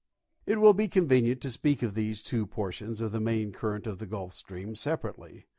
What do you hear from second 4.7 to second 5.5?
separately.